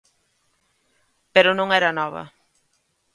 Pero 1.33 1.51
non 1.57 1.69
era 1.79 1.95
nova. 1.99 2.23